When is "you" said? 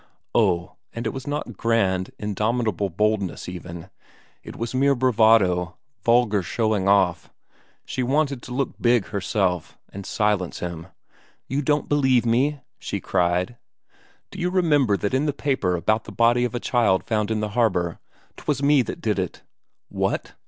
11.47-11.61